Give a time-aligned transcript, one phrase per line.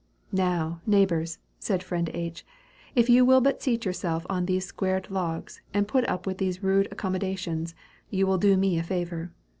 [0.33, 2.43] "Now, neighbors," said friend H.,
[2.95, 6.63] "if you will but seat yourselves on these squared logs, and put up with these
[6.63, 7.75] rude accommodations,
[8.09, 9.31] you will do me a favor.